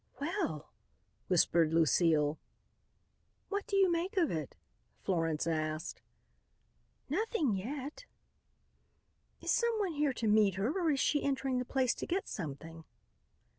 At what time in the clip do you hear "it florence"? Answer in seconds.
4.31-5.45